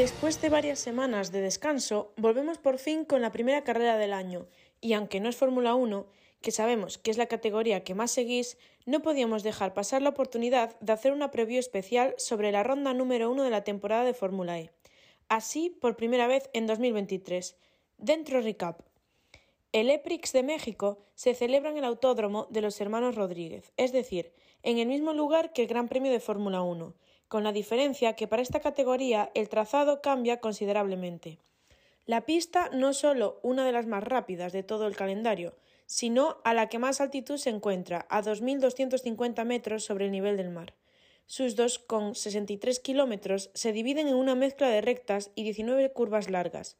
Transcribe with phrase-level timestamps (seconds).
[0.00, 4.46] Después de varias semanas de descanso, volvemos por fin con la primera carrera del año,
[4.80, 6.06] y aunque no es Fórmula 1,
[6.40, 10.80] que sabemos que es la categoría que más seguís, no podíamos dejar pasar la oportunidad
[10.80, 14.58] de hacer una preview especial sobre la ronda número uno de la temporada de Fórmula
[14.58, 14.70] E.
[15.28, 17.58] Así, por primera vez en 2023.
[17.98, 18.80] Dentro recap.
[19.72, 24.32] El EPRIX de México se celebra en el Autódromo de los Hermanos Rodríguez, es decir,
[24.62, 26.94] en el mismo lugar que el Gran Premio de Fórmula 1,
[27.30, 31.38] con la diferencia que para esta categoría el trazado cambia considerablemente.
[32.04, 35.54] La pista no es solo una de las más rápidas de todo el calendario,
[35.86, 40.50] sino a la que más altitud se encuentra, a 2.250 metros sobre el nivel del
[40.50, 40.74] mar.
[41.26, 46.76] Sus 2,63 kilómetros se dividen en una mezcla de rectas y 19 curvas largas,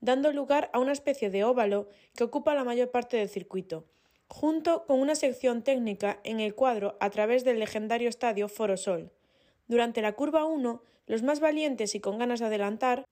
[0.00, 3.84] dando lugar a una especie de óvalo que ocupa la mayor parte del circuito,
[4.26, 9.12] junto con una sección técnica en el cuadro a través del legendario estadio Foro Sol.
[9.66, 13.04] Durante la curva 1, los más valientes y con ganas de adelantar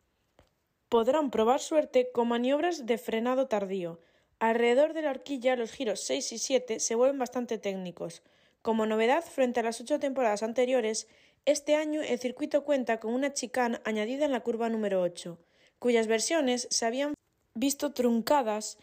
[0.89, 4.01] podrán probar suerte con maniobras de frenado tardío.
[4.39, 8.23] Alrededor de la horquilla los giros 6 y 7 se vuelven bastante técnicos.
[8.63, 11.09] Como novedad frente a las ocho temporadas anteriores,
[11.45, 15.39] este año el circuito cuenta con una chicane añadida en la curva número 8,
[15.79, 17.15] cuyas versiones se habían
[17.55, 18.79] visto truncadas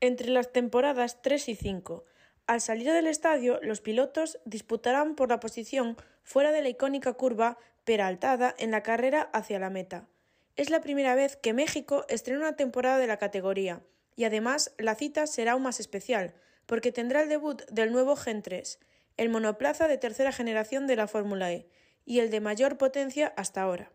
[0.00, 2.04] entre las temporadas 3 y 5,
[2.48, 7.56] al salir del estadio, los pilotos disputarán por la posición fuera de la icónica curva
[7.84, 10.08] peraltada en la carrera hacia la meta.
[10.56, 13.82] Es la primera vez que México estrena una temporada de la categoría,
[14.14, 16.34] y además la cita será aún más especial,
[16.66, 18.78] porque tendrá el debut del nuevo Gen 3,
[19.16, 21.66] el monoplaza de tercera generación de la Fórmula E,
[22.04, 23.90] y el de mayor potencia hasta ahora.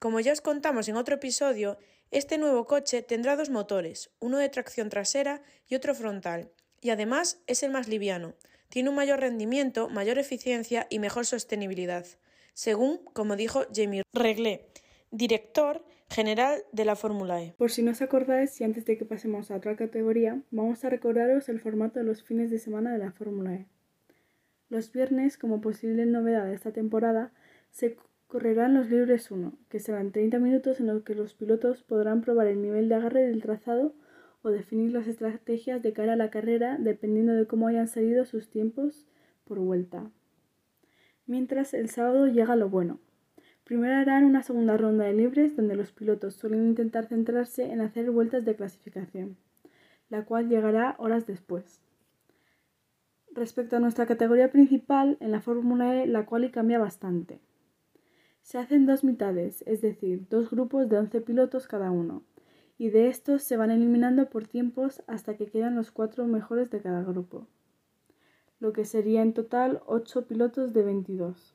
[0.00, 1.78] Como ya os contamos en otro episodio,
[2.10, 7.38] este nuevo coche tendrá dos motores, uno de tracción trasera y otro frontal, y además
[7.46, 8.34] es el más liviano.
[8.70, 12.06] Tiene un mayor rendimiento, mayor eficiencia y mejor sostenibilidad,
[12.54, 14.68] según, como dijo Jamie Reglé,
[15.10, 17.52] director general de la Fórmula E.
[17.58, 20.88] Por si no os acordáis, y antes de que pasemos a otra categoría, vamos a
[20.88, 23.66] recordaros el formato de los fines de semana de la Fórmula E.
[24.68, 27.32] Los viernes, como posible novedad de esta temporada,
[27.72, 27.96] se
[28.28, 32.46] correrán los libres 1, que serán 30 minutos en los que los pilotos podrán probar
[32.46, 33.94] el nivel de agarre del trazado
[34.42, 38.48] o definir las estrategias de cara a la carrera dependiendo de cómo hayan salido sus
[38.48, 39.06] tiempos
[39.44, 40.10] por vuelta.
[41.26, 42.98] Mientras el sábado llega lo bueno.
[43.64, 48.10] Primero harán una segunda ronda de libres donde los pilotos suelen intentar centrarse en hacer
[48.10, 49.36] vueltas de clasificación,
[50.08, 51.80] la cual llegará horas después.
[53.32, 57.38] Respecto a nuestra categoría principal, en la Fórmula E la quali cambia bastante.
[58.42, 62.24] Se hacen dos mitades, es decir, dos grupos de 11 pilotos cada uno,
[62.80, 66.80] y de estos se van eliminando por tiempos hasta que quedan los cuatro mejores de
[66.80, 67.46] cada grupo,
[68.58, 71.54] lo que sería en total 8 pilotos de 22.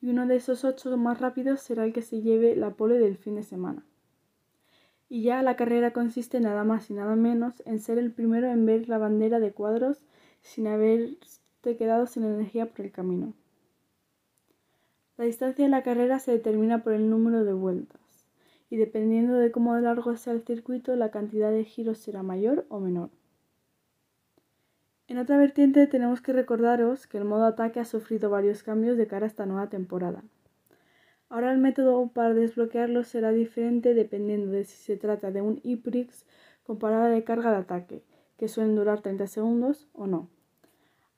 [0.00, 3.16] Y uno de esos 8 más rápidos será el que se lleve la pole del
[3.16, 3.82] fin de semana.
[5.08, 8.66] Y ya la carrera consiste nada más y nada menos en ser el primero en
[8.66, 10.02] ver la bandera de cuadros
[10.40, 13.34] sin haberte quedado sin energía por el camino.
[15.16, 18.03] La distancia de la carrera se determina por el número de vueltas
[18.70, 22.80] y dependiendo de cómo largo sea el circuito, la cantidad de giros será mayor o
[22.80, 23.10] menor.
[25.06, 29.06] En otra vertiente tenemos que recordaros que el modo ataque ha sufrido varios cambios de
[29.06, 30.24] cara a esta nueva temporada.
[31.28, 36.24] Ahora el método para desbloquearlo será diferente dependiendo de si se trata de un IPRIX
[36.62, 38.02] con parada de carga de ataque,
[38.38, 40.30] que suelen durar 30 segundos o no.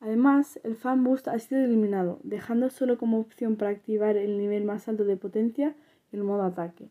[0.00, 4.64] Además, el Fan Boost ha sido eliminado, dejando solo como opción para activar el nivel
[4.64, 5.74] más alto de potencia
[6.12, 6.90] el modo ataque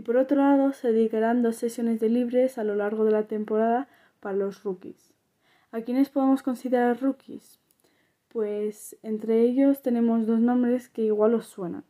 [0.00, 3.24] y por otro lado se dedicarán dos sesiones de libres a lo largo de la
[3.24, 3.86] temporada
[4.20, 5.12] para los rookies.
[5.72, 7.60] ¿A quiénes podemos considerar rookies?
[8.28, 11.84] Pues entre ellos tenemos dos nombres que igual os suenan.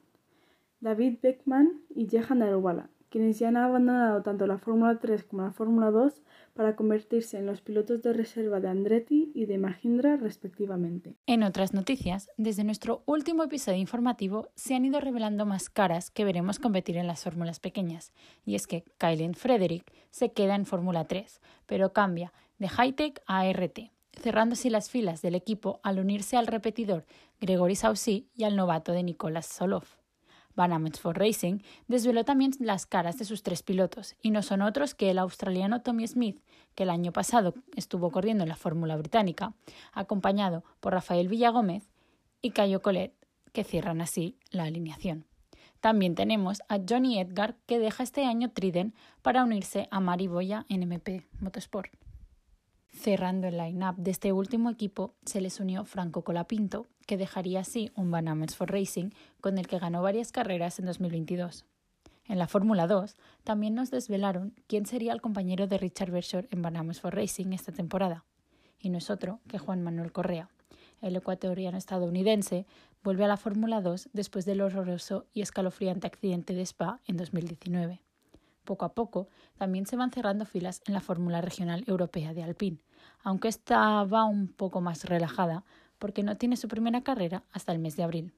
[0.81, 5.53] David Beckman y Jehan Daruvala quienes ya han abandonado tanto la Fórmula 3 como la
[5.53, 6.23] Fórmula 2
[6.55, 11.17] para convertirse en los pilotos de reserva de Andretti y de Mahindra respectivamente.
[11.27, 16.25] En otras noticias, desde nuestro último episodio informativo se han ido revelando más caras que
[16.25, 18.13] veremos competir en las fórmulas pequeñas,
[18.45, 23.51] y es que Kylen Frederick se queda en Fórmula 3, pero cambia de Hightech a
[23.51, 23.91] RT
[24.21, 27.07] cerrándose las filas del equipo al unirse al repetidor
[27.41, 30.00] Gregory Saucy y al novato de Nicolas Solov.
[30.69, 34.95] Van for Racing desveló también las caras de sus tres pilotos, y no son otros
[34.95, 36.39] que el australiano Tommy Smith,
[36.75, 39.55] que el año pasado estuvo corriendo en la Fórmula Británica,
[39.95, 41.89] acompañado por Rafael Villagómez
[42.43, 43.15] y Cayo Collet,
[43.55, 45.25] que cierran así la alineación.
[45.81, 48.93] También tenemos a Johnny Edgar, que deja este año Triden
[49.23, 51.91] para unirse a Mari Boya en MP Motorsport.
[52.93, 57.91] Cerrando el line-up de este último equipo se les unió Franco Colapinto, que dejaría así
[57.97, 59.11] un Van for Racing
[59.41, 61.65] con el que ganó varias carreras en 2022.
[62.27, 66.63] En la Fórmula 2 también nos desvelaron quién sería el compañero de Richard Bershore en
[66.63, 68.25] Van for Racing esta temporada,
[68.79, 70.51] y no es otro que Juan Manuel Correa.
[71.03, 72.65] El ecuatoriano estadounidense
[73.03, 78.03] vuelve a la Fórmula 2 después del horroroso y escalofriante accidente de Spa en 2019
[78.71, 79.29] poco a poco,
[79.59, 82.79] también se van cerrando filas en la Fórmula Regional Europea de Alpine,
[83.25, 85.65] aunque esta va un poco más relajada
[86.01, 88.33] porque no tiene su primera carrera hasta el mes de abril.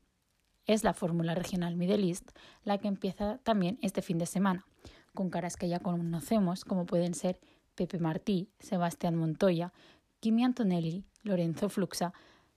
[0.66, 2.32] Es la Fórmula Regional Middle East
[2.64, 4.66] la que empieza también este fin de semana,
[5.14, 7.40] con caras que ya conocemos como pueden ser
[7.74, 9.72] Pepe Martí, Sebastián Montoya,
[10.20, 12.12] Kimi Antonelli, Lorenzo Fluxa,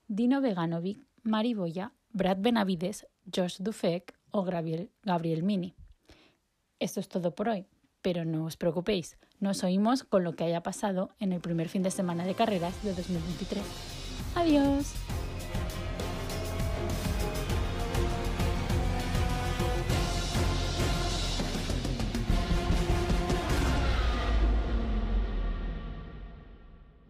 [0.08, 5.76] Dino Veganovic, Mari Boya, Brad Benavides, Josh Dufek o Gabriel, Gabriel Mini.
[6.80, 7.66] Esto es todo por hoy,
[8.02, 11.84] pero no os preocupéis, nos oímos con lo que haya pasado en el primer fin
[11.84, 13.95] de semana de carreras de 2023.
[14.36, 14.94] Adiós.